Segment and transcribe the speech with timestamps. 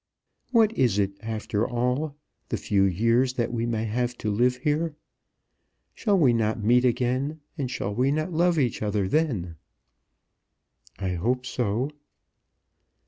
[0.51, 2.15] What is it after all,
[2.49, 4.95] the few years that we may have to live here?
[5.93, 9.57] Shall we not meet again, and shall we not love each other then?"
[10.97, 11.91] "I hope so."